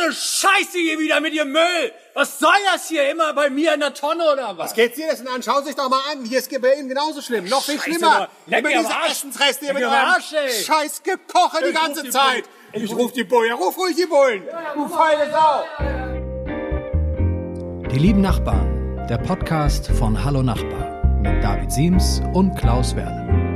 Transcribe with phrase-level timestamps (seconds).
[0.00, 1.92] eine Scheiße hier wieder mit ihrem Müll.
[2.14, 4.70] Was soll das hier immer bei mir in der Tonne oder was?
[4.70, 5.42] Was geht's dir das denn an?
[5.42, 6.24] Schauen Sie sich doch mal an.
[6.24, 7.44] Hier ist es bei Ihnen genauso schlimm.
[7.46, 8.28] Noch viel Scheiße, schlimmer.
[8.46, 9.10] Leck Über diese Arsch.
[9.12, 10.50] Essensreste hier mit eurem Arsch, ey.
[10.50, 12.44] scheiß Gekoche die Ich ganze die Zeit.
[12.72, 12.84] Bullen.
[12.84, 13.48] Ich ruf die Bullen.
[13.48, 14.42] Ja, ruf ruhig die Bullen.
[14.74, 15.64] Du feine Sau.
[17.90, 23.47] Die lieben Nachbarn, der Podcast von Hallo Nachbar mit David Siems und Klaus Werle.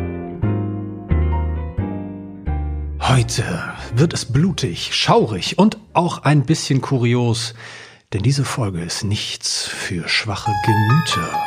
[3.08, 7.54] Heute wird es blutig, schaurig und auch ein bisschen kurios,
[8.12, 11.42] denn diese Folge ist nichts für schwache Gemüter.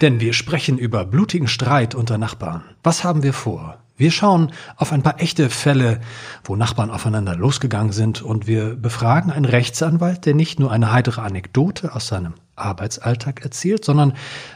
[0.00, 2.62] Denn wir sprechen über blutigen Streit unter Nachbarn.
[2.84, 3.83] Was haben wir vor?
[3.96, 6.00] Wir schauen auf ein paar echte Fälle,
[6.42, 11.20] wo Nachbarn aufeinander losgegangen sind und wir befragen einen Rechtsanwalt, der nicht nur eine heitere
[11.20, 14.14] Anekdote aus seinem Arbeitsalltag erzählt, sondern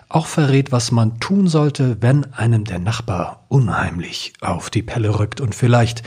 [0.08, 5.40] auch verrät, was man tun sollte, wenn einem der Nachbar unheimlich auf die Pelle rückt
[5.40, 6.02] und vielleicht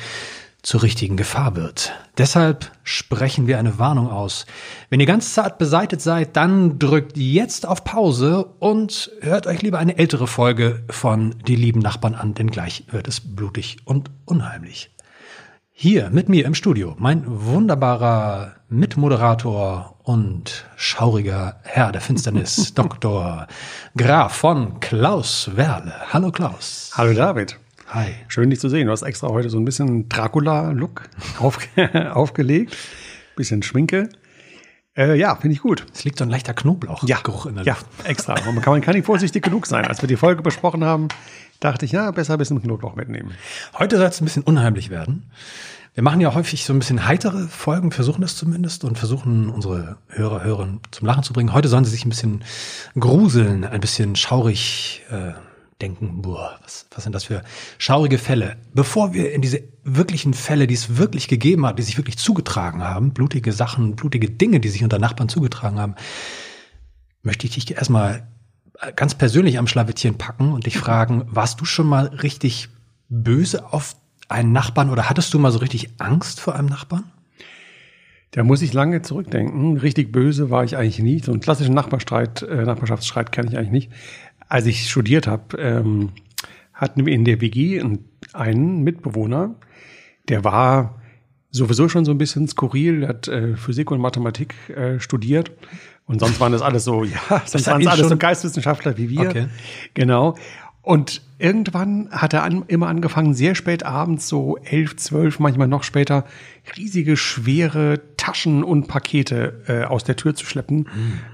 [0.61, 1.91] zur richtigen Gefahr wird.
[2.17, 4.45] Deshalb sprechen wir eine Warnung aus.
[4.89, 9.79] Wenn ihr ganz zart beseitet seid, dann drückt jetzt auf Pause und hört euch lieber
[9.79, 14.91] eine ältere Folge von Die lieben Nachbarn an, denn gleich wird es blutig und unheimlich.
[15.73, 23.47] Hier mit mir im Studio mein wunderbarer Mitmoderator und schauriger Herr der Finsternis, Dr.
[23.97, 25.93] Graf von Klaus Werle.
[26.13, 26.91] Hallo Klaus.
[26.93, 27.57] Hallo David.
[27.93, 28.15] Hi.
[28.29, 28.85] Schön, dich zu sehen.
[28.85, 32.77] Du hast extra heute so ein bisschen Dracula-Look aufge aufgelegt.
[33.35, 34.07] Bisschen Schminke.
[34.95, 35.85] Äh, ja, finde ich gut.
[35.93, 37.85] Es liegt so ein leichter Knoblauchgeruch in der ja, Luft.
[38.05, 38.35] extra.
[38.35, 39.83] Aber man kann, man kann nicht vorsichtig genug sein.
[39.83, 41.09] Als wir die Folge besprochen haben,
[41.59, 43.31] dachte ich, ja, besser ein bisschen Knoblauch mitnehmen.
[43.77, 45.29] Heute soll es ein bisschen unheimlich werden.
[45.93, 49.97] Wir machen ja häufig so ein bisschen heitere Folgen, versuchen das zumindest und versuchen unsere
[50.07, 51.51] Hörer, Hörerinnen zum Lachen zu bringen.
[51.51, 52.45] Heute sollen sie sich ein bisschen
[52.97, 55.33] gruseln, ein bisschen schaurig äh,
[55.81, 57.43] denken, boah, was, was sind das für
[57.77, 58.57] schaurige Fälle?
[58.73, 62.83] Bevor wir in diese wirklichen Fälle, die es wirklich gegeben hat, die sich wirklich zugetragen
[62.83, 65.95] haben, blutige Sachen, blutige Dinge, die sich unter Nachbarn zugetragen haben,
[67.23, 68.27] möchte ich dich erstmal
[68.95, 72.69] ganz persönlich am Schlawittchen packen und dich fragen, warst du schon mal richtig
[73.09, 73.95] böse auf
[74.29, 77.11] einen Nachbarn oder hattest du mal so richtig Angst vor einem Nachbarn?
[78.31, 79.75] Da muss ich lange zurückdenken.
[79.75, 81.19] Richtig böse war ich eigentlich nie.
[81.19, 83.91] So einen klassischen Nachbarstreit, äh, Nachbarschaftsstreit kenne ich eigentlich nicht.
[84.51, 86.09] Als ich studiert habe, ähm,
[86.73, 87.81] hatten wir in der WG
[88.33, 89.55] einen Mitbewohner,
[90.27, 91.01] der war
[91.51, 95.53] sowieso schon so ein bisschen skurril, der hat äh, Physik und Mathematik äh, studiert.
[96.05, 99.21] Und sonst waren das alles so, ja, sonst waren es alles so Geistwissenschaftler wie wir.
[99.21, 99.47] Okay.
[99.93, 100.35] Genau.
[100.83, 105.83] Und irgendwann hat er an, immer angefangen, sehr spät abends, so elf, zwölf, manchmal noch
[105.83, 106.25] später,
[106.75, 110.87] riesige, schwere Taschen und Pakete äh, aus der Tür zu schleppen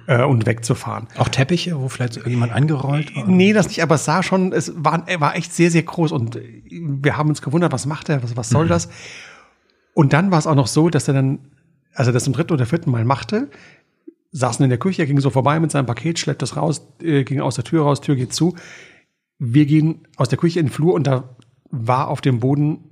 [0.07, 1.07] äh, und wegzufahren.
[1.17, 3.25] Auch Teppiche, wo vielleicht irgendjemand eingerollt war?
[3.27, 6.35] Nee, das nicht, aber es sah schon, es war, war echt sehr, sehr groß und
[6.35, 8.89] äh, wir haben uns gewundert, was macht er, was, was soll das?
[9.93, 11.39] Und dann war es auch noch so, dass er dann,
[11.93, 13.49] als er das zum dritten oder vierten Mal machte,
[14.31, 17.23] saßen in der Küche, er ging so vorbei mit seinem Paket, schleppt das raus, äh,
[17.23, 18.55] ging aus der Tür raus, Tür geht zu.
[19.39, 21.35] Wir gehen aus der Küche in den Flur und da
[21.69, 22.87] war auf dem Boden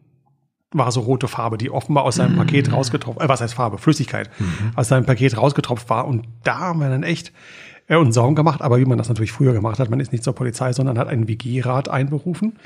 [0.72, 4.29] war so rote Farbe, die offenbar aus seinem Paket rausgetropft, äh, was heißt Farbe, Flüssigkeit,
[4.75, 6.05] aus seinem Paket rausgetropft war.
[6.05, 7.31] Und da haben wir dann echt
[7.88, 10.23] äh, uns Sorgen gemacht, aber wie man das natürlich früher gemacht hat, man ist nicht
[10.23, 12.57] zur Polizei, sondern hat einen WG-Rat einberufen.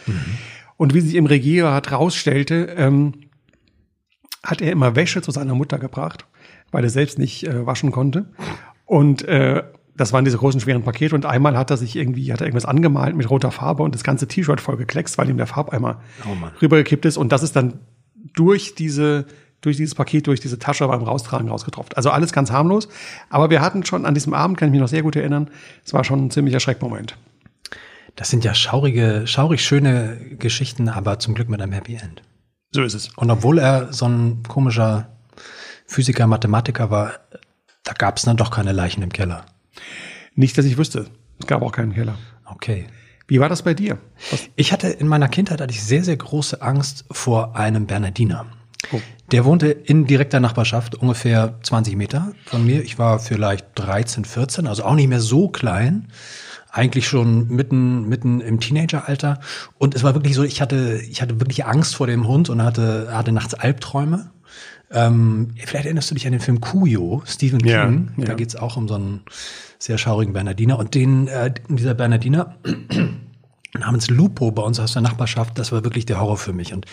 [0.77, 3.13] Und wie sich im WG-Rat rausstellte, ähm,
[4.43, 6.25] hat er immer Wäsche zu seiner Mutter gebracht,
[6.71, 8.31] weil er selbst nicht äh, waschen konnte.
[8.85, 9.63] Und äh,
[9.99, 11.13] das waren diese großen, schweren Pakete.
[11.13, 14.03] Und einmal hat er sich irgendwie, hat er irgendwas angemalt mit roter Farbe und das
[14.03, 17.17] ganze T-Shirt voll gekleckst, weil ihm der Farbeimer Oh rübergekippt ist.
[17.17, 17.79] Und das ist dann
[18.33, 19.25] durch diese,
[19.59, 21.97] durch dieses Paket, durch diese Tasche beim Raustragen rausgetropft.
[21.97, 22.87] Also alles ganz harmlos.
[23.29, 25.49] Aber wir hatten schon an diesem Abend, kann ich mich noch sehr gut erinnern,
[25.83, 27.17] es war schon ein ziemlicher Schreckmoment.
[28.15, 32.21] Das sind ja schaurige, schaurig schöne Geschichten, aber zum Glück mit einem Happy End.
[32.71, 33.09] So ist es.
[33.17, 35.09] Und obwohl er so ein komischer
[35.87, 37.13] Physiker, Mathematiker war,
[37.83, 39.45] da gab es dann doch keine Leichen im Keller.
[40.35, 41.07] Nicht, dass ich wüsste.
[41.39, 42.17] Es gab auch keinen Keller.
[42.45, 42.85] Okay.
[43.27, 43.99] Wie war das bei dir?
[44.31, 48.47] Was, Ich hatte in meiner Kindheit hatte ich sehr, sehr große Angst vor einem Bernardiner.
[48.91, 48.99] Oh.
[49.31, 52.83] Der wohnte in direkter Nachbarschaft, ungefähr 20 Meter von mir.
[52.83, 56.07] Ich war vielleicht 13, 14, also auch nicht mehr so klein.
[56.71, 59.39] Eigentlich schon mitten, mitten im Teenageralter.
[59.77, 62.63] Und es war wirklich so, ich hatte, ich hatte wirklich Angst vor dem Hund und
[62.63, 64.31] hatte, hatte nachts Albträume.
[64.91, 68.11] Ähm, vielleicht erinnerst du dich an den Film Cujo, Stephen Ja, King.
[68.17, 68.33] Da ja.
[68.33, 69.21] geht's auch um so einen
[69.77, 70.79] sehr schaurigen Bernardiner.
[70.79, 72.55] Und den, äh, dieser Bernardiner
[73.79, 76.73] namens Lupo bei uns aus der Nachbarschaft, das war wirklich der Horror für mich.
[76.73, 76.85] Und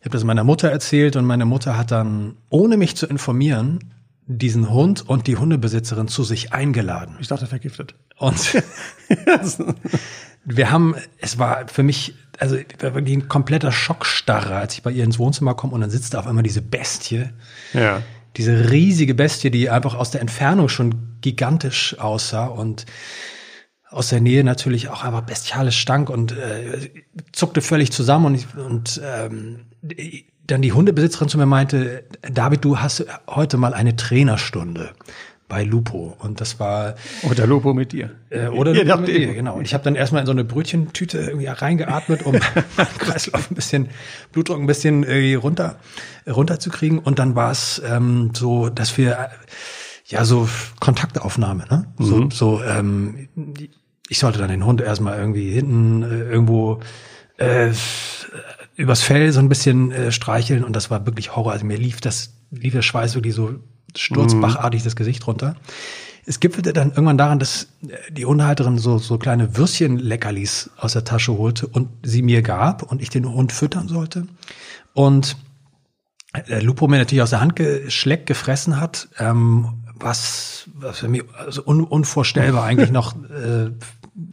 [0.00, 3.80] ich habe das meiner Mutter erzählt und meine Mutter hat dann, ohne mich zu informieren,
[4.26, 7.16] diesen Hund und die Hundebesitzerin zu sich eingeladen.
[7.20, 7.94] ich dachte vergiftet.
[8.16, 8.62] Und
[10.44, 14.90] wir haben, es war für mich, also war wirklich ein kompletter Schockstarre, als ich bei
[14.90, 17.26] ihr ins Wohnzimmer komme und dann sitzt da auf einmal diese Bestie
[17.72, 18.02] Ja.
[18.36, 22.86] diese riesige Bestie, die einfach aus der Entfernung schon gigantisch aussah und
[23.90, 26.90] aus der Nähe natürlich auch einfach bestialisch stank und äh,
[27.32, 29.66] zuckte völlig zusammen und, ich, und ähm,
[30.46, 34.90] dann die Hundebesitzerin zu mir meinte, David, du hast heute mal eine Trainerstunde
[35.50, 36.16] bei Lupo.
[36.20, 36.94] Und das war
[37.28, 38.12] oder Lupo mit dir.
[38.30, 39.56] äh, oder Je Lupo mit dir, genau.
[39.56, 42.64] Und ich habe dann erstmal in so eine Brötchentüte irgendwie reingeatmet um meinen
[42.98, 43.88] Kreislauf ein bisschen
[44.32, 45.76] Blutdruck ein bisschen irgendwie runter
[46.26, 46.98] runterzukriegen.
[46.98, 49.28] Und dann war es ähm, so dass wir äh,
[50.06, 50.48] ja so
[50.80, 51.92] Kontaktaufnahme ne?
[51.98, 53.28] So, so ähm,
[54.08, 56.80] ich sollte dann den Hund erstmal irgendwie hinten äh, irgendwo
[57.36, 57.70] äh,
[58.76, 60.64] übers Fell so ein bisschen äh, streicheln.
[60.64, 61.52] Und das war wirklich Horror.
[61.52, 63.54] Also mir lief das, lief der Schweiß wirklich so
[63.96, 65.56] sturzbachartig das Gesicht runter.
[66.26, 71.04] Es gipfelte dann irgendwann daran, dass äh, die Hundehalterin so, so kleine Würstchen-Leckerlis aus der
[71.04, 74.26] Tasche holte und sie mir gab und ich den Hund füttern sollte.
[74.92, 75.36] Und
[76.48, 81.24] der Lupo mir natürlich aus der Hand geschleckt, gefressen hat, ähm, was, was für mich
[81.36, 83.70] also un, unvorstellbar eigentlich noch äh,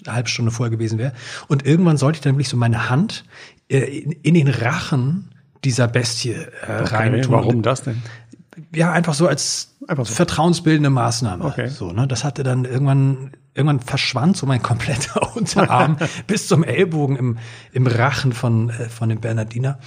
[0.06, 1.14] eine halbe Stunde vorher gewesen wäre.
[1.48, 3.26] Und irgendwann sollte ich dann wirklich so meine Hand
[3.70, 5.32] äh, in, in den Rachen
[5.64, 7.34] dieser Bestie äh, rein Okay, tun.
[7.34, 8.02] warum das denn?
[8.74, 10.14] Ja, einfach so als Einfach so.
[10.14, 11.46] vertrauensbildende Maßnahme.
[11.46, 11.68] Okay.
[11.68, 12.08] So, ne?
[12.08, 17.38] Das hatte dann irgendwann, irgendwann verschwand so mein kompletter Unterarm bis zum Ellbogen im,
[17.72, 19.80] im Rachen von, äh, von dem Bernardiner.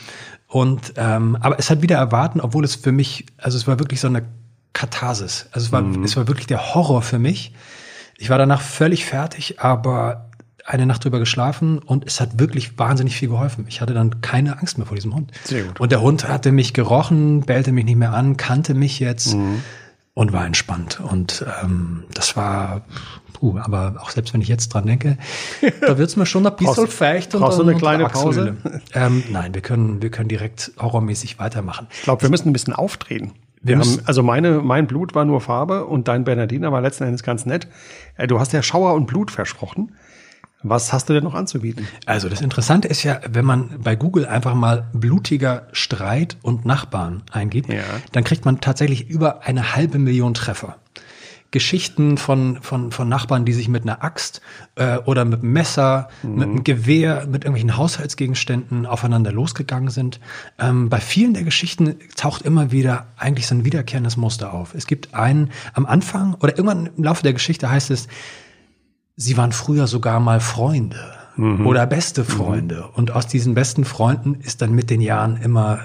[0.47, 4.01] Und ähm, aber es hat wieder erwarten, obwohl es für mich, also es war wirklich
[4.01, 4.25] so eine
[4.73, 5.47] Katharsis.
[5.53, 6.05] Also es war, Mhm.
[6.05, 7.53] es war wirklich der Horror für mich.
[8.19, 10.30] Ich war danach völlig fertig, aber
[10.67, 13.65] eine Nacht drüber geschlafen und es hat wirklich wahnsinnig viel geholfen.
[13.69, 15.33] Ich hatte dann keine Angst mehr vor diesem Hund.
[15.45, 15.81] Sehr gut.
[15.81, 19.63] Und der Hund hatte mich gerochen, bellte mich nicht mehr an, kannte mich jetzt Mhm.
[20.15, 21.01] und war entspannt.
[21.01, 22.83] Und ähm, das war,
[23.33, 25.17] puh, aber auch selbst wenn ich jetzt dran denke,
[25.81, 27.35] da wird's mir schon ein bisschen feucht.
[27.35, 28.57] und dann eine kleine Achselhöhle.
[28.95, 31.87] Ähm, nein, wir können, wir können direkt horrormäßig weitermachen.
[31.93, 33.33] Ich glaube, wir müssen ein bisschen aufdrehen.
[33.63, 37.23] Wir haben, also meine, mein Blut war nur Farbe und dein Bernardiner war letzten Endes
[37.23, 37.69] ganz nett.
[38.17, 39.93] Äh, Du hast ja Schauer und Blut versprochen.
[40.63, 41.87] Was hast du denn noch anzubieten?
[42.05, 47.23] Also das Interessante ist ja, wenn man bei Google einfach mal blutiger Streit und Nachbarn
[47.33, 47.83] eingibt, Ja.
[48.13, 50.77] dann kriegt man tatsächlich über eine halbe Million Treffer.
[51.53, 54.41] Geschichten von, von, von Nachbarn, die sich mit einer Axt
[54.77, 60.21] äh, oder mit einem Messer, mit einem Gewehr, mit irgendwelchen Haushaltsgegenständen aufeinander losgegangen sind.
[60.61, 64.75] Ähm, bei vielen der Geschichten taucht immer wieder eigentlich so ein wiederkehrendes Muster auf.
[64.75, 68.07] Es gibt einen am Anfang oder irgendwann im Laufe der Geschichte heißt es,
[69.21, 72.89] sie waren früher sogar mal Freunde oder beste Freunde.
[72.93, 75.81] Und aus diesen besten Freunden ist dann mit den Jahren immer,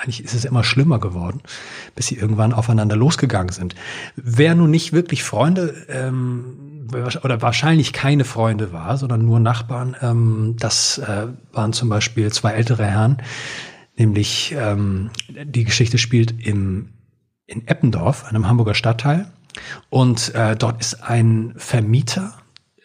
[0.00, 1.42] eigentlich ist es immer schlimmer geworden,
[1.94, 3.76] bis sie irgendwann aufeinander losgegangen sind.
[4.16, 6.88] Wer nun nicht wirklich Freunde ähm,
[7.22, 12.52] oder wahrscheinlich keine Freunde war, sondern nur Nachbarn, ähm, das äh, waren zum Beispiel zwei
[12.52, 13.18] ältere Herren,
[13.96, 16.90] nämlich ähm, die Geschichte spielt im
[17.48, 19.30] in Eppendorf, einem Hamburger Stadtteil.
[19.88, 22.34] Und äh, dort ist ein Vermieter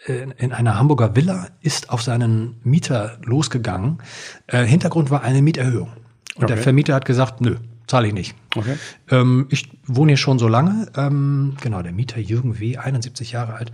[0.06, 4.00] in einer Hamburger Villa, ist auf seinen Mieter losgegangen.
[4.48, 5.90] Äh, Hintergrund war eine Mieterhöhung.
[6.36, 6.64] Und der Okay.
[6.64, 7.58] Vermieter hat gesagt, nö,
[7.88, 8.36] zahle ich nicht.
[8.56, 8.78] Okay.
[9.10, 10.88] Ähm, ich wohne hier schon so lange.
[10.96, 13.72] Ähm, genau, der Mieter Jürgen W., 71 Jahre alt.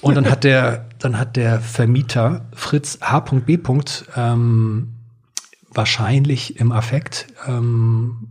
[0.00, 3.58] Und dann hat der, dann hat der Vermieter Fritz H.B.
[4.16, 4.94] Ähm,
[5.72, 8.28] wahrscheinlich im Affekt ähm,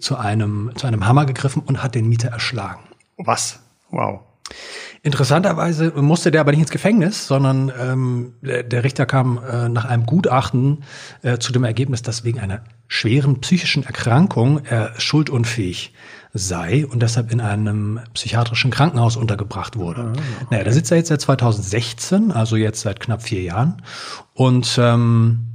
[0.00, 2.82] zu einem, zu einem Hammer gegriffen und hat den Mieter erschlagen.
[3.16, 3.60] Was?
[3.90, 4.22] Wow.
[5.02, 9.84] Interessanterweise musste der aber nicht ins Gefängnis, sondern ähm, der, der Richter kam äh, nach
[9.84, 10.84] einem Gutachten
[11.22, 15.92] äh, zu dem Ergebnis, dass wegen einer schweren psychischen Erkrankung er schuldunfähig
[16.32, 20.14] sei und deshalb in einem psychiatrischen Krankenhaus untergebracht wurde.
[20.50, 23.82] Naja, da sitzt er jetzt seit 2016, also jetzt seit knapp vier Jahren.
[24.32, 25.46] Und ähm,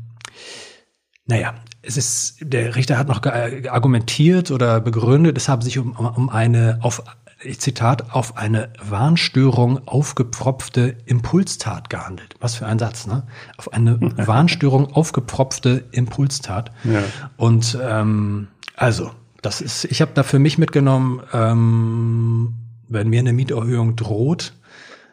[1.25, 6.29] naja, es ist, der Richter hat noch argumentiert oder begründet, es habe sich um, um
[6.29, 7.03] eine, auf,
[7.41, 12.35] ich Zitat, auf eine Warnstörung aufgepfropfte Impulstat gehandelt.
[12.39, 13.23] Was für ein Satz, ne?
[13.57, 16.71] Auf eine Warnstörung aufgepfropfte Impulstat.
[16.83, 17.01] Ja.
[17.37, 22.55] Und ähm, also, das ist, ich habe da für mich mitgenommen, ähm,
[22.89, 24.53] wenn mir eine Mieterhöhung droht,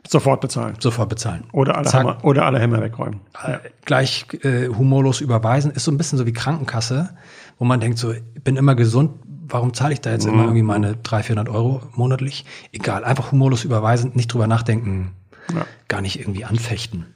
[0.08, 0.76] Sofort bezahlen.
[0.78, 1.44] sofort bezahlen.
[1.52, 2.00] Oder alle, Zack.
[2.00, 3.20] Hämmer, oder alle Hämmer wegräumen.
[3.44, 7.10] äh, gleich äh, humorlos überweisen, ist so ein bisschen so wie Krankenkasse,
[7.58, 9.12] wo man denkt so, ich bin immer gesund,
[9.48, 12.44] warum zahle ich da jetzt immer irgendwie meine 300, 400 Euro monatlich?
[12.72, 15.12] Egal, einfach humorlos überweisen, nicht drüber nachdenken,
[15.54, 15.64] Ja.
[15.88, 17.06] gar nicht irgendwie anfechten.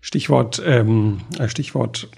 [0.00, 2.08] Stichwort, ähm, äh, Stichwort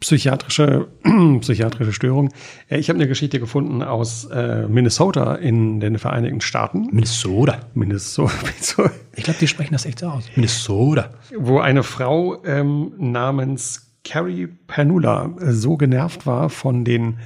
[0.00, 0.88] psychiatrische,
[1.40, 2.30] psychiatrische Störung.
[2.68, 6.88] Äh, Ich habe eine Geschichte gefunden aus äh, Minnesota in den Vereinigten Staaten.
[6.92, 7.60] Minnesota.
[7.74, 8.32] Minnesota,
[9.16, 10.24] Ich glaube, die sprechen das echt so aus.
[10.34, 11.10] Minnesota.
[11.38, 17.18] wo eine Frau ähm, namens Carrie Pernula äh, so genervt war von den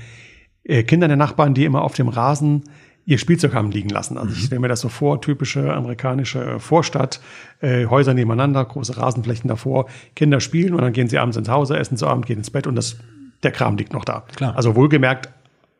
[0.66, 2.64] äh, Kindern der Nachbarn, die immer auf dem Rasen
[3.06, 4.18] ihr Spielzeug haben liegen lassen.
[4.18, 7.20] Also ich stelle mir das so vor, typische amerikanische Vorstadt,
[7.60, 11.78] äh, Häuser nebeneinander, große Rasenflächen davor, Kinder spielen und dann gehen sie abends ins Hause,
[11.78, 12.96] essen zu Abend, gehen ins Bett und das,
[13.44, 14.24] der Kram liegt noch da.
[14.34, 14.56] Klar.
[14.56, 15.28] Also wohlgemerkt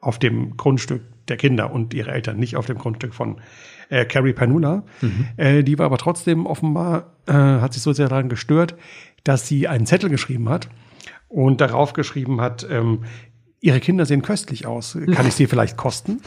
[0.01, 3.39] auf dem Grundstück der Kinder und ihre Eltern, nicht auf dem Grundstück von
[3.89, 4.85] äh, Carrie Panula.
[5.37, 8.77] Äh, die war aber trotzdem offenbar, äh, hat sich so sehr daran gestört,
[9.25, 10.69] dass sie einen Zettel geschrieben hat
[11.29, 13.01] und darauf geschrieben hat, ähm,
[13.61, 14.99] ihre Kinder sehen köstlich aus.
[15.13, 16.21] Kann ich sie vielleicht kosten?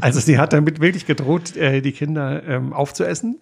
[0.00, 3.40] also sie hat damit wirklich gedroht, äh, die Kinder ähm, aufzuessen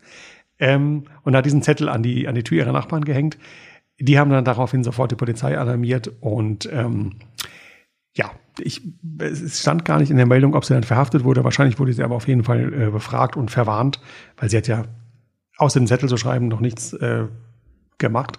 [0.59, 3.38] ähm, und hat diesen Zettel an die, an die Tür ihrer Nachbarn gehängt.
[3.99, 7.14] Die haben dann daraufhin sofort die Polizei alarmiert und ähm,
[8.14, 8.83] ja, ich,
[9.19, 11.45] es stand gar nicht in der Meldung, ob sie dann verhaftet wurde.
[11.45, 14.00] Wahrscheinlich wurde sie aber auf jeden Fall äh, befragt und verwarnt,
[14.37, 14.85] weil sie hat ja
[15.57, 17.26] außer dem Zettel zu schreiben noch nichts äh,
[17.99, 18.38] gemacht.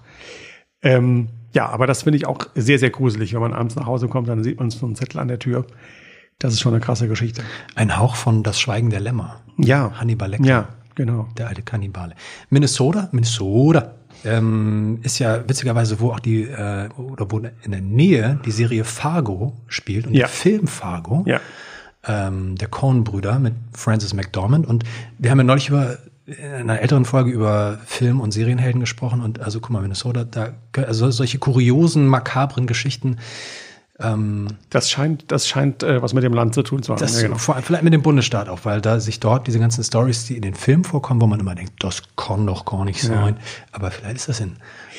[0.83, 3.33] Ähm, ja, aber das finde ich auch sehr, sehr gruselig.
[3.33, 5.65] Wenn man abends nach Hause kommt, dann sieht man so einen Zettel an der Tür.
[6.39, 7.43] Das ist schon eine krasse Geschichte.
[7.75, 9.41] Ein Hauch von Das Schweigen der Lämmer.
[9.57, 9.91] Ja.
[9.99, 10.45] Hannibal Lecter.
[10.47, 11.27] Ja, genau.
[11.37, 12.15] Der alte Kannibale.
[12.49, 13.93] Minnesota, Minnesota
[14.25, 18.83] ähm, ist ja witzigerweise, wo auch die, äh, oder wo in der Nähe die Serie
[18.83, 20.21] Fargo spielt und Ja.
[20.21, 21.23] der Film Fargo.
[21.27, 21.39] Ja.
[22.05, 24.65] ähm, der Coen-Brüder mit Francis McDormand.
[24.67, 24.83] Und
[25.19, 29.21] wir haben ja neulich über in einer älteren Folge über Film- und Serienhelden gesprochen.
[29.21, 33.17] Und also guck mal, Minnesota, da also solche kuriosen, makabren Geschichten.
[33.99, 36.99] Ähm, Das scheint, das scheint äh, was mit dem Land zu tun zu haben.
[36.99, 37.37] das ja, genau.
[37.37, 40.35] vor allem vielleicht mit dem Bundesstaat auch, weil da sich dort diese ganzen Stories, die
[40.35, 43.37] in den Filmen vorkommen, wo man immer denkt, das kann doch gar nicht sein.
[43.71, 44.55] Aber vielleicht ist das in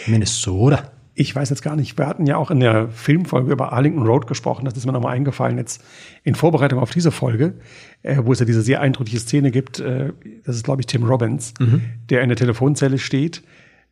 [0.07, 0.91] Minnesota.
[1.15, 4.27] Ich weiß jetzt gar nicht, wir hatten ja auch in der Filmfolge über Arlington Road
[4.27, 5.83] gesprochen, das ist mir nochmal eingefallen jetzt
[6.25, 7.55] in Vorbereitung auf diese Folge,
[8.03, 10.13] äh, wo es ja diese sehr eindrückliche Szene gibt, äh,
[10.45, 11.55] das ist glaube ich Tim Robbins,
[12.11, 13.43] der in der Telefonzelle steht.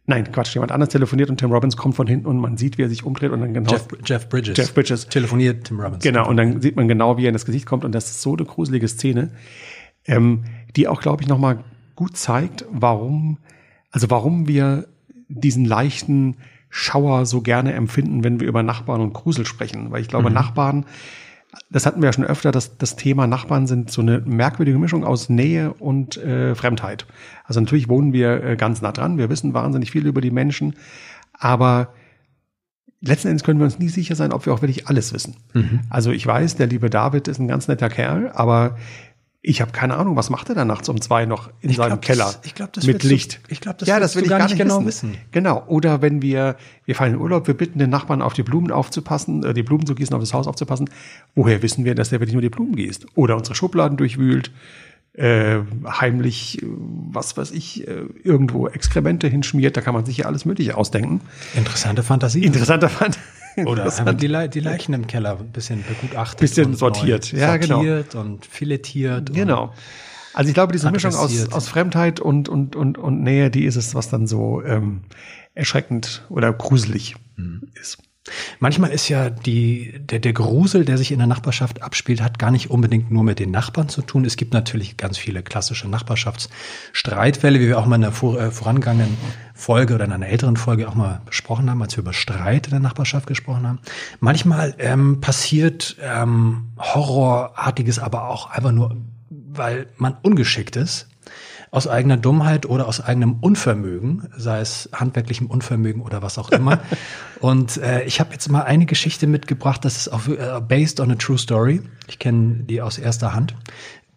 [0.04, 2.82] Nein, Quatsch, jemand anders telefoniert und Tim Robbins kommt von hinten und man sieht, wie
[2.82, 4.56] er sich umdreht und dann genau Jeff, Jeff Bridges.
[4.56, 5.06] Jeff Bridges.
[5.06, 6.02] Telefoniert Tim Robbins.
[6.02, 7.84] Genau, und dann sieht man genau, wie er in das Gesicht kommt.
[7.84, 9.30] Und das ist so eine gruselige Szene,
[10.06, 10.42] ähm,
[10.74, 11.62] die auch, glaube ich, nochmal
[11.94, 13.38] gut zeigt, warum,
[13.92, 14.88] also warum wir
[15.28, 16.36] diesen leichten
[16.74, 19.90] Schauer so gerne empfinden, wenn wir über Nachbarn und Grusel sprechen.
[19.90, 20.86] Weil ich glaube, Nachbarn,
[21.70, 25.04] das hatten wir ja schon öfter, dass das Thema Nachbarn sind so eine merkwürdige Mischung
[25.04, 27.06] aus Nähe und äh, Fremdheit.
[27.44, 30.74] Also natürlich wohnen wir äh, ganz nah dran, wir wissen wahnsinnig viel über die Menschen,
[31.34, 31.92] aber
[33.02, 35.36] letzten Endes können wir uns nie sicher sein, ob wir auch wirklich alles wissen.
[35.90, 38.78] Also ich weiß, der liebe David ist ein ganz netter Kerl, aber
[39.44, 41.88] ich habe keine Ahnung, was macht er da nachts um zwei noch in Ich seinem
[41.88, 43.40] glaub, Keller das- ich glaub, das mit willst du- Licht?
[43.48, 45.10] ich glaub, das ja, das will du ich gar gar nicht genau wissen.
[45.10, 45.20] wissen.
[45.32, 45.64] Genau.
[45.66, 49.42] Oder wenn wir wir fahren in Urlaub, wir bitten den Nachbarn auf die Blumen aufzupassen,
[49.44, 50.88] äh, die Blumen zu gießen, auf das Haus aufzupassen.
[51.34, 53.06] Woher wissen wir, dass der wirklich nur die Blumen gießt?
[53.16, 54.52] Oder unsere Schubladen durchwühlt?
[55.14, 56.66] Äh, heimlich, äh,
[57.10, 61.20] was weiß ich, äh, irgendwo Exkremente hinschmiert, da kann man sich ja alles Mögliche ausdenken.
[61.54, 62.44] Interessante Fantasie.
[62.44, 63.18] Interessanter Fand.
[63.66, 66.40] Oder einfach die, Le die Leichen im Keller ein bisschen begutachtet.
[66.40, 67.32] Bisschen und sortiert.
[67.32, 67.76] Ja, genau.
[67.76, 69.30] sortiert und filetiert.
[69.30, 69.72] Und Genau.
[70.34, 73.76] Also ich glaube, diese Mischung aus, aus Fremdheit und, und, und, und Nähe, die ist
[73.76, 75.02] es, was dann so ähm,
[75.54, 77.16] erschreckend oder gruselig
[77.74, 77.98] ist.
[78.60, 82.52] Manchmal ist ja die, der, der Grusel, der sich in der Nachbarschaft abspielt, hat gar
[82.52, 84.24] nicht unbedingt nur mit den Nachbarn zu tun.
[84.24, 89.16] Es gibt natürlich ganz viele klassische Nachbarschaftsstreitfälle, wie wir auch mal in vor, äh, vorangegangenen
[89.54, 92.70] Folge oder in einer älteren Folge auch mal besprochen haben, als wir über Streit in
[92.70, 93.80] der Nachbarschaft gesprochen haben.
[94.20, 98.96] Manchmal ähm, passiert ähm, Horrorartiges, aber auch einfach nur,
[99.30, 101.08] weil man ungeschickt ist
[101.70, 106.80] aus eigener Dummheit oder aus eigenem Unvermögen, sei es handwerklichem Unvermögen oder was auch immer.
[107.40, 111.10] Und äh, ich habe jetzt mal eine Geschichte mitgebracht, das ist auch äh, based on
[111.10, 111.80] a true story.
[112.08, 113.54] Ich kenne die aus erster Hand,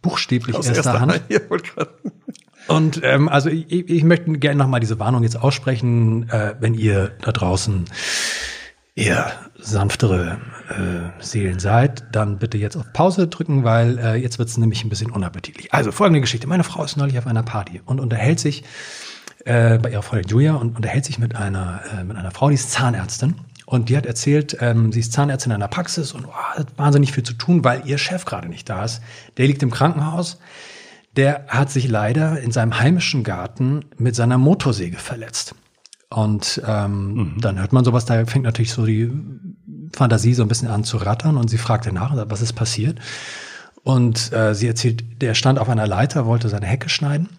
[0.01, 1.13] buchstäblich Aus erster, erster Hand.
[1.13, 1.73] Hand.
[2.67, 6.73] Und ähm, also ich, ich ich möchte gerne nochmal diese Warnung jetzt aussprechen, äh, wenn
[6.73, 7.85] ihr da draußen
[8.95, 14.57] eher sanftere äh, Seelen seid, dann bitte jetzt auf Pause drücken, weil äh, jetzt wird's
[14.57, 15.73] nämlich ein bisschen unappetitlich.
[15.73, 16.47] Also folgende Geschichte.
[16.47, 18.63] Meine Frau ist neulich auf einer Party und unterhält sich
[19.45, 22.55] äh, bei ihrer Freundin Julia und unterhält sich mit einer, äh, mit einer Frau, die
[22.55, 23.35] ist Zahnärztin.
[23.65, 27.11] Und die hat erzählt, ähm, sie ist Zahnärztin in einer Praxis und oh, hat wahnsinnig
[27.11, 29.01] viel zu tun, weil ihr Chef gerade nicht da ist.
[29.37, 30.39] Der liegt im Krankenhaus.
[31.15, 35.55] Der hat sich leider in seinem heimischen Garten mit seiner Motorsäge verletzt.
[36.09, 39.11] Und ähm, dann hört man sowas, da fängt natürlich so die
[39.93, 42.99] Fantasie so ein bisschen an zu rattern und sie fragt danach, was ist passiert?
[43.83, 47.29] Und äh, sie erzählt, der stand auf einer Leiter, wollte seine Hecke schneiden,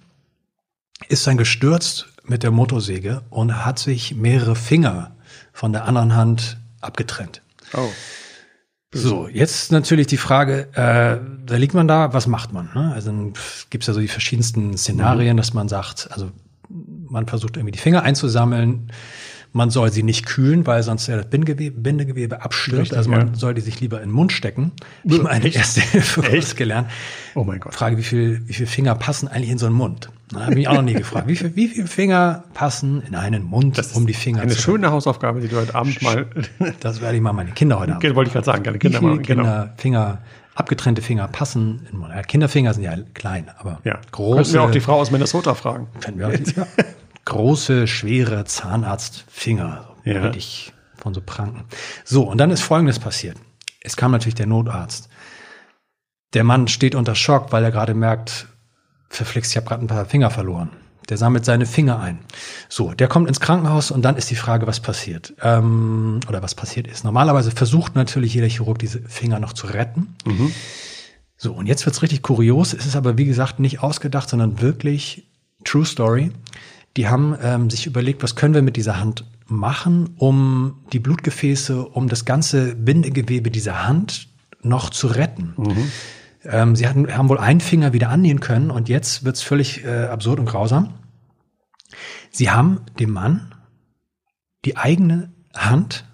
[1.09, 5.17] ist dann gestürzt mit der Motorsäge und hat sich mehrere Finger
[5.53, 7.43] von der anderen Hand abgetrennt.
[7.73, 7.88] Oh.
[8.93, 12.71] So, jetzt natürlich die Frage, äh, da liegt man da, was macht man?
[12.75, 12.93] Ne?
[12.95, 13.35] Also dann
[13.69, 16.31] gibt's ja so die verschiedensten Szenarien, dass man sagt, also
[16.69, 18.93] man versucht irgendwie die Finger einzusammeln,
[19.56, 22.80] Man soll sie nicht kühlen, weil sonst ja das Bindegewebe, Bindegewebe abstirbt.
[22.82, 23.34] Richtig, also man ja.
[23.34, 24.72] soll die sich lieber in den Mund stecken.
[25.02, 26.56] Ich meine, erste Hilfe Echt?
[26.58, 26.90] gelernt.
[27.34, 27.75] Oh mein Gott.
[27.75, 30.10] Frage, wie viel, wie viel Finger passen eigentlich in so einen Mund?
[30.30, 31.26] Da habe ich mich auch noch nie gefragt.
[31.26, 34.90] Wie viel, wie viel Finger passen in einen Mund, um die Finger Eine zu schöne
[34.90, 36.26] Hausaufgabe, die du heute Abend mal,
[36.80, 38.14] Das werde ich mal meine Kinder heute Abend.
[38.14, 39.22] wollte ich gerade sagen, Wie Kinder viele machen.
[39.22, 39.42] Genau.
[39.42, 40.18] Kinder, Finger,
[40.54, 42.28] abgetrennte Finger passen in den Mund?
[42.28, 44.00] Kinderfinger sind ja klein, aber Ja.
[44.12, 44.36] große.
[44.36, 45.86] Könnten wir auch die Frau aus Minnesota fragen.
[46.00, 46.66] Können wir auch die, ja.
[47.26, 50.23] Große, schwere Zahnarztfinger, so Ja.
[50.23, 51.64] richtig von so Pranken.
[52.04, 53.37] So, und dann ist Folgendes passiert.
[53.83, 55.09] Es kam natürlich der Notarzt.
[56.33, 58.47] Der Mann steht unter Schock, weil er gerade merkt,
[59.09, 60.71] verflixt, ich habe gerade ein paar Finger verloren.
[61.09, 62.18] Der sammelt seine Finger ein.
[62.68, 65.35] So, der kommt ins Krankenhaus und dann ist die Frage, was passiert.
[65.40, 67.04] Ähm, oder was passiert ist.
[67.04, 70.16] Normalerweise versucht natürlich jeder Chirurg, diese Finger noch zu retten.
[71.37, 72.73] So, und jetzt wird's richtig kurios.
[72.73, 75.28] Es ist aber, wie gesagt, nicht ausgedacht, sondern wirklich
[75.64, 76.33] True Story.
[76.97, 81.87] Die haben ähm, sich überlegt, was können wir mit dieser Hand machen, um die Blutgefäße,
[81.87, 84.29] um das ganze Bindegewebe dieser Hand
[84.62, 85.55] noch zu retten.
[86.45, 90.07] Ähm, sie hatten, haben wohl einen Finger wieder annähen können und jetzt wird's völlig äh,
[90.07, 90.95] absurd und grausam.
[92.31, 93.55] Sie haben dem Mann
[94.65, 96.05] die eigene Hand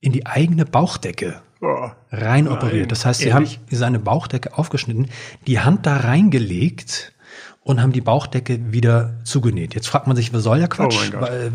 [0.00, 1.90] in die eigene Bauchdecke Oh.
[2.10, 2.90] rein operiert.
[2.90, 3.58] Das heißt, sie ehrlich?
[3.58, 5.08] haben seine Bauchdecke aufgeschnitten,
[5.46, 7.12] die Hand da reingelegt
[7.62, 9.74] und haben die Bauchdecke wieder zugenäht.
[9.74, 11.10] Jetzt fragt man sich, was soll der Quatsch?
[11.14, 11.20] Oh.
[11.20, 11.52] Weil,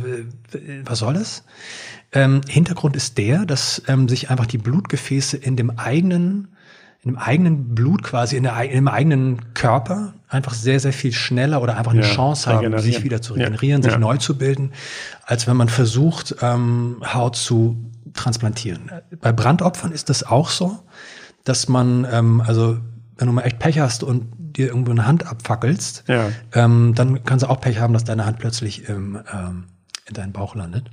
[0.53, 1.43] äh, Was soll das?
[2.11, 6.49] Ähm, Hintergrund ist der, dass ähm, sich einfach die Blutgefäße in dem eigenen
[7.01, 11.61] in dem eigenen Blut quasi, in, der, im eigenen Körper einfach sehr, sehr viel schneller
[11.61, 13.99] oder einfach eine Ja, Chance haben, sich wieder zu Ja, regenerieren, sich ja.
[13.99, 14.71] neu zu bilden,
[15.23, 17.77] als wenn man versucht, ähm, Haut zu
[18.15, 18.89] transplantieren.
[19.21, 20.79] Bei Brandopfern ist das auch so,
[21.43, 22.79] dass man, ähm, also
[23.17, 24.25] wenn du mal echt Pech hast und
[24.57, 26.29] dir irgendwo eine Hand abfackelst, Ja.
[26.53, 29.65] ähm, dann kannst du auch Pech haben, dass deine Hand plötzlich im, ähm,
[30.07, 30.85] in deinen Bauch landet.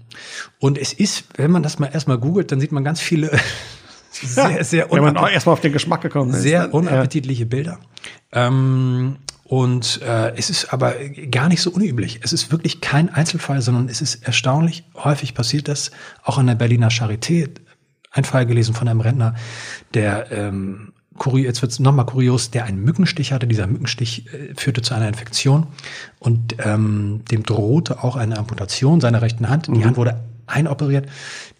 [0.58, 3.30] Und es ist, wenn man das mal erstmal googelt, dann sieht man ganz viele
[4.10, 6.42] sehr, sehr Wenn man auch unappetitliche erstmal auf den Geschmack gekommen ist.
[6.42, 7.78] sehr unappetitliche Bilder.
[8.32, 10.94] Ähm, und äh, es ist aber
[11.30, 12.20] gar nicht so unüblich.
[12.22, 15.90] Es ist wirklich kein Einzelfall, sondern es ist erstaunlich häufig passiert das
[16.22, 17.50] auch an der Berliner Charité.
[18.10, 19.34] Ein Fall gelesen von einem Rentner,
[19.94, 20.91] der ähm,
[21.36, 23.46] jetzt wird's noch nochmal kurios, der einen Mückenstich hatte.
[23.46, 25.66] Dieser Mückenstich äh, führte zu einer Infektion
[26.18, 29.68] und ähm, dem drohte auch eine Amputation seiner rechten Hand.
[29.68, 29.74] Mhm.
[29.74, 31.08] Die Hand wurde einoperiert.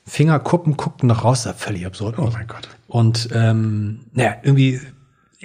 [0.05, 2.69] Fingerkuppen guckten noch raus, sah völlig absurd Oh mein Gott.
[2.89, 4.81] Und ähm, naja, irgendwie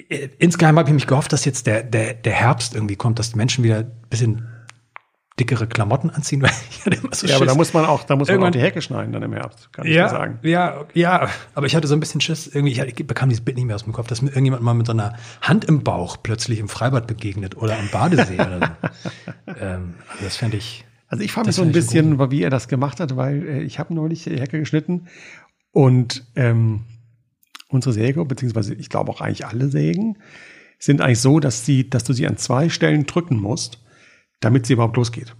[0.09, 3.31] äh, insgeheim habe ich mich gehofft, dass jetzt der, der, der Herbst irgendwie kommt, dass
[3.31, 4.47] die Menschen wieder ein bisschen
[5.39, 7.53] dickere Klamotten anziehen, weil ich hatte immer so Ja, aber Schiss.
[7.53, 9.71] da muss man auch, da muss man auch Irgendwann- die Hecke schneiden dann im Herbst,
[9.71, 10.39] kann ich ja, dir sagen.
[10.43, 13.57] ja, ja, aber ich hatte so ein bisschen Schiss, irgendwie, ich, ich bekam dieses Bild
[13.57, 16.17] nicht mehr aus dem Kopf, dass mir irgendjemand mal mit so einer Hand im Bauch
[16.23, 18.77] plötzlich im Freibad begegnet oder am Badesee oder
[19.45, 19.51] so.
[19.61, 20.85] ähm, also das fände ich.
[21.09, 23.47] Also ich frage mich so ein fand ich bisschen, wie er das gemacht hat, weil
[23.47, 25.07] äh, ich habe neulich die Hecke geschnitten
[25.71, 26.81] und ähm,
[27.69, 30.17] unsere Säge, beziehungsweise ich glaube auch eigentlich alle Sägen,
[30.79, 33.79] sind eigentlich so, dass, sie, dass du sie an zwei Stellen drücken musst,
[34.39, 35.35] damit sie überhaupt losgeht.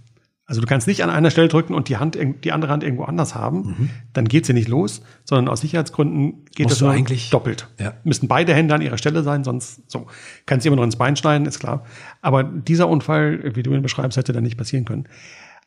[0.46, 3.04] Also du kannst nicht an einer Stelle drücken und die, Hand, die andere Hand irgendwo
[3.04, 6.62] anders haben, dann geht sie nicht los, sondern aus Sicherheitsgründen geht Mhm.
[6.64, 7.68] Musst das nur eigentlich- doppelt.
[7.78, 7.92] Ja.
[8.02, 10.06] Müssen beide Hände an ihrer Stelle sein, sonst so.
[10.46, 11.84] Kannst du immer noch ins Bein schneiden, ist klar.
[12.22, 15.06] Aber dieser Unfall, wie du ihn beschreibst, hätte dann nicht passieren können.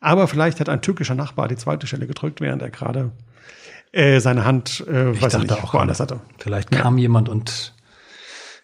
[0.00, 3.12] Aber vielleicht hat ein türkischer Nachbar die zweite Stelle gedrückt, während er gerade
[3.92, 6.18] äh, seine Hand, äh, weiß ich nicht, woanders hatte.
[6.38, 7.72] Vielleicht kam jemand und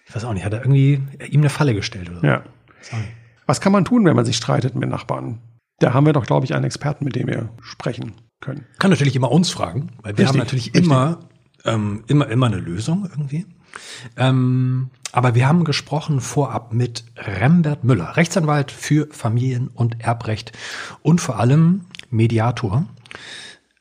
[0.09, 1.01] ich weiß auch nicht, hat er irgendwie
[1.31, 2.27] ihm eine Falle gestellt oder so.
[2.27, 2.43] Ja.
[3.49, 5.41] Was kann man tun, wenn man sich streitet mit Nachbarn?
[5.79, 8.67] Da haben wir doch, glaube ich, einen Experten, mit dem wir sprechen können.
[8.79, 10.85] Kann natürlich immer uns fragen, weil wir Richtig, haben natürlich richtig.
[10.85, 11.21] immer,
[11.65, 13.47] ähm, immer, immer eine Lösung irgendwie.
[14.19, 20.53] Ähm, aber wir haben gesprochen vorab mit Rembert Müller, Rechtsanwalt für Familien- und Erbrecht
[21.01, 22.85] und vor allem Mediator,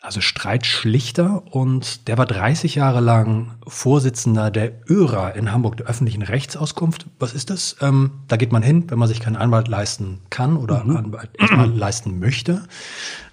[0.08, 6.22] also Streitschlichter und der war 30 Jahre lang Vorsitzender der ÖRA in Hamburg, der öffentlichen
[6.22, 7.08] Rechtsauskunft.
[7.20, 7.76] Was ist das?
[7.82, 11.70] Ähm, da geht man hin, wenn man sich keinen Anwalt leisten kann oder Anwalt erstmal
[11.70, 12.64] leisten möchte,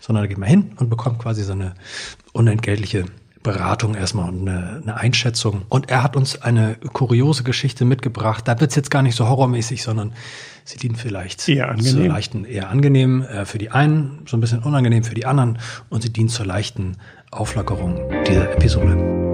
[0.01, 1.75] sondern da geht man hin und bekommt quasi so eine
[2.33, 3.05] unentgeltliche
[3.45, 5.63] Beratung erstmal und eine, eine Einschätzung.
[5.69, 8.49] Und er hat uns eine kuriose Geschichte mitgebracht.
[8.49, 10.15] Da wird's jetzt gar nicht so horrormäßig, sondern
[10.65, 11.93] sie dient vielleicht Eher angenehm.
[11.93, 15.59] zur leichten, eher angenehm äh, für die einen, so ein bisschen unangenehm für die anderen
[15.91, 16.97] und sie dient zur leichten
[17.31, 19.34] Auflockerung dieser Episode.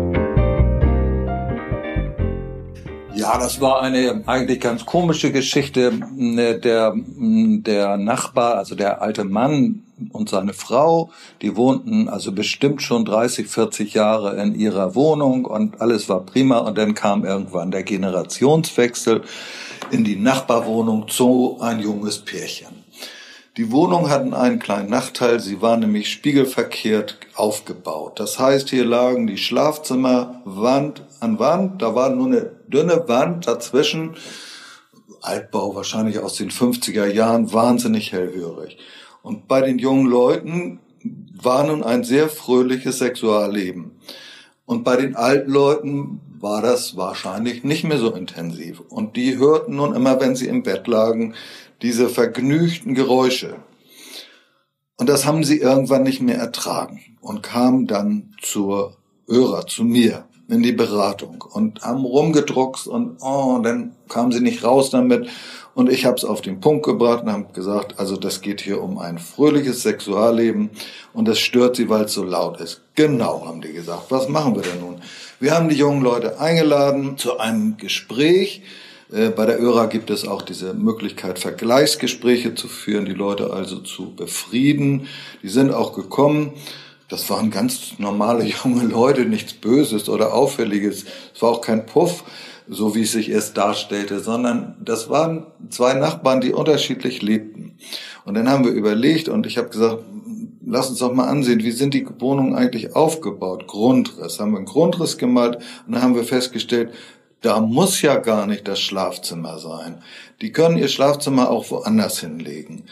[3.21, 5.93] Ja, das war eine eigentlich ganz komische Geschichte.
[6.17, 11.11] Ne, Der, der Nachbar, also der alte Mann und seine Frau,
[11.43, 16.59] die wohnten also bestimmt schon 30, 40 Jahre in ihrer Wohnung und alles war prima.
[16.59, 19.23] Und dann kam irgendwann der Generationswechsel
[19.91, 22.80] in die Nachbarwohnung zu ein junges Pärchen.
[23.61, 28.19] Die Wohnungen hatten einen kleinen Nachteil, sie waren nämlich spiegelverkehrt aufgebaut.
[28.19, 33.47] Das heißt, hier lagen die Schlafzimmer Wand an Wand, da war nur eine dünne Wand
[33.47, 34.17] dazwischen.
[35.21, 38.79] Altbau wahrscheinlich aus den 50er Jahren, wahnsinnig hellhörig.
[39.21, 40.81] Und bei den jungen Leuten
[41.35, 43.91] war nun ein sehr fröhliches Sexualleben.
[44.65, 48.81] Und bei den alten Leuten war das wahrscheinlich nicht mehr so intensiv.
[48.89, 51.35] Und die hörten nun immer, wenn sie im Bett lagen,
[51.83, 53.57] diese vergnügten Geräusche.
[54.97, 58.97] Und das haben sie irgendwann nicht mehr ertragen und kamen dann zur
[59.29, 64.65] Öra, zu mir in die Beratung und haben rumgedruckst und oh, dann kamen sie nicht
[64.65, 65.29] raus damit
[65.75, 68.83] und ich habe es auf den Punkt gebracht und habe gesagt, also das geht hier
[68.83, 70.71] um ein fröhliches Sexualleben
[71.13, 72.83] und das stört sie, weil es so laut ist.
[72.97, 74.11] Genau, haben die gesagt.
[74.11, 75.01] Was machen wir denn nun?
[75.39, 78.63] Wir haben die jungen Leute eingeladen zu einem Gespräch
[79.11, 84.15] bei der ÖRA gibt es auch diese Möglichkeit, Vergleichsgespräche zu führen, die Leute also zu
[84.15, 85.09] befrieden.
[85.43, 86.53] Die sind auch gekommen.
[87.09, 91.07] Das waren ganz normale junge Leute, nichts Böses oder Auffälliges.
[91.35, 92.23] Es war auch kein Puff,
[92.69, 97.77] so wie es sich erst darstellte, sondern das waren zwei Nachbarn, die unterschiedlich lebten.
[98.25, 100.05] Und dann haben wir überlegt und ich habe gesagt,
[100.65, 103.67] lass uns doch mal ansehen, wie sind die Wohnungen eigentlich aufgebaut?
[103.67, 104.39] Grundriss.
[104.39, 106.91] Haben wir einen Grundriss gemalt und dann haben wir festgestellt,
[107.41, 110.03] da muss ja gar nicht das Schlafzimmer sein.
[110.41, 112.85] Die können ihr Schlafzimmer auch woanders hinlegen.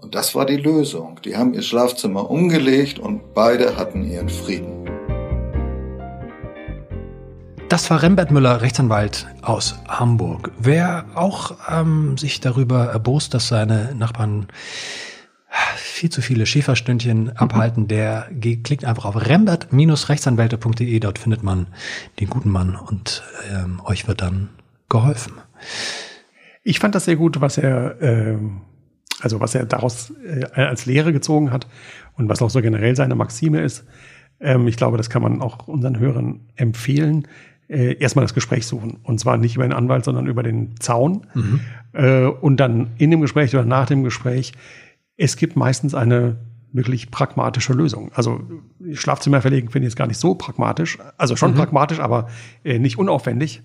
[0.00, 1.20] Und das war die Lösung.
[1.24, 4.90] Die haben ihr Schlafzimmer umgelegt und beide hatten ihren Frieden.
[7.68, 10.50] Das war Rembert Müller, Rechtsanwalt aus Hamburg.
[10.58, 14.48] Wer auch ähm, sich darüber erbost, dass seine Nachbarn
[15.76, 18.28] viel zu viele Schäferstündchen abhalten, der
[18.62, 20.98] klickt einfach auf rembert-rechtsanwälte.de.
[21.00, 21.68] Dort findet man
[22.20, 24.48] den guten Mann und ähm, euch wird dann
[24.88, 25.34] geholfen.
[26.62, 28.38] Ich fand das sehr gut, was er, äh,
[29.20, 31.68] also was er daraus äh, als Lehre gezogen hat
[32.16, 33.84] und was auch so generell seine Maxime ist.
[34.40, 37.28] Ähm, ich glaube, das kann man auch unseren Hörern empfehlen.
[37.68, 38.98] Äh, erstmal das Gespräch suchen.
[39.02, 41.26] Und zwar nicht über den Anwalt, sondern über den Zaun.
[41.34, 41.60] Mhm.
[41.92, 44.52] Äh, und dann in dem Gespräch oder nach dem Gespräch
[45.16, 46.36] es gibt meistens eine
[46.72, 48.10] wirklich pragmatische Lösung.
[48.14, 48.40] Also
[48.94, 50.98] Schlafzimmer verlegen finde ich jetzt gar nicht so pragmatisch.
[51.16, 51.56] Also schon mhm.
[51.56, 52.28] pragmatisch, aber
[52.64, 53.62] äh, nicht unaufwendig.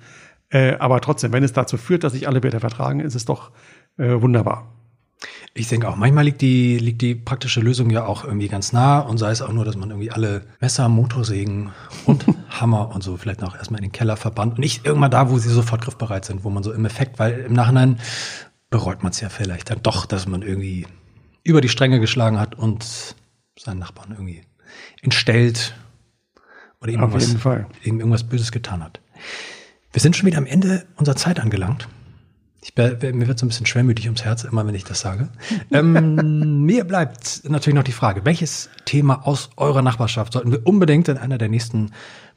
[0.49, 3.51] Äh, aber trotzdem, wenn es dazu führt, dass sich alle Bäder vertragen, ist es doch
[3.97, 4.75] äh, wunderbar.
[5.53, 8.99] Ich denke auch, manchmal liegt die, liegt die praktische Lösung ja auch irgendwie ganz nah
[8.99, 11.71] und sei es auch nur, dass man irgendwie alle Messer, Motorsägen
[12.05, 15.29] und Hammer und so vielleicht noch erstmal in den Keller verbannt und nicht irgendwann da,
[15.29, 17.99] wo sie sofort griffbereit sind, wo man so im Effekt, weil im Nachhinein
[18.69, 20.85] bereut man es ja vielleicht dann doch, dass man irgendwie
[21.43, 23.15] über die Stränge geschlagen hat und
[23.57, 24.43] seinen Nachbarn irgendwie
[25.01, 25.75] entstellt
[26.81, 27.35] oder ihm, irgendwas,
[27.83, 28.99] ihm irgendwas Böses getan hat.
[29.91, 31.87] Wir sind schon wieder am Ende unserer Zeit angelangt.
[32.61, 35.29] Ich, mir wird so ein bisschen schwermütig ums Herz, immer wenn ich das sage.
[35.71, 41.07] ähm, mir bleibt natürlich noch die Frage, welches Thema aus eurer Nachbarschaft sollten wir unbedingt
[41.07, 41.91] in einer der nächsten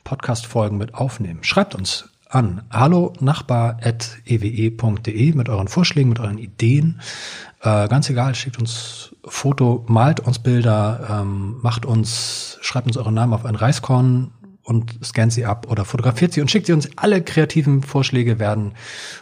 [0.04, 1.42] Podcast-Folgen mit aufnehmen?
[1.42, 7.00] Schreibt uns an hallo nachbar.ewe.de mit euren Vorschlägen, mit euren Ideen.
[7.62, 13.14] Äh, ganz egal, schickt uns Foto, malt uns Bilder, ähm, macht uns, schreibt uns euren
[13.14, 14.32] Namen auf ein Reiskorn
[14.64, 16.90] und scannt sie ab oder fotografiert sie und schickt sie uns.
[16.96, 18.72] Alle kreativen Vorschläge werden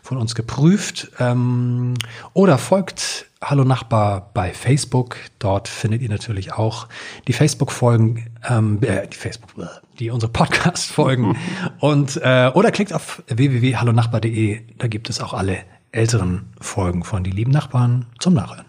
[0.03, 1.12] von uns geprüft.
[1.18, 1.94] Ähm,
[2.33, 5.16] oder folgt Hallo Nachbar bei Facebook.
[5.38, 6.88] Dort findet ihr natürlich auch
[7.26, 9.50] die Facebook-Folgen, ähm, äh, die Facebook,
[9.98, 11.37] die unsere Podcast-Folgen.
[11.79, 14.62] und äh, oder klickt auf www.hallonachbar.de.
[14.79, 15.59] Da gibt es auch alle
[15.92, 18.66] älteren Folgen von Die lieben Nachbarn zum Nachhören.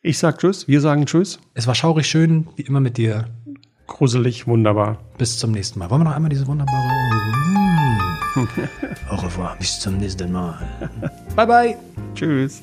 [0.00, 1.40] Ich sag Tschüss, wir sagen Tschüss.
[1.54, 3.26] Es war schaurig schön, wie immer mit dir.
[3.86, 4.98] Gruselig, wunderbar.
[5.18, 5.90] Bis zum nächsten Mal.
[5.90, 6.88] Wollen wir noch einmal diese wunderbare.
[9.10, 10.58] Au revoir, bis zum nächsten Mal.
[11.34, 11.76] bye bye.
[12.14, 12.62] Tschüss.